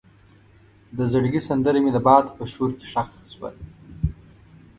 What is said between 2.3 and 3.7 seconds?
په شور کې ښخ شوه.